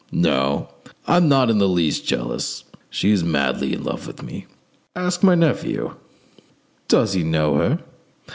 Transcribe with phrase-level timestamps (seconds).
[0.11, 0.69] No,
[1.05, 4.47] I am not in the least jealous; she is madly in love with me.
[4.95, 5.93] Ask my nephew."
[6.87, 7.79] "Does he know her?"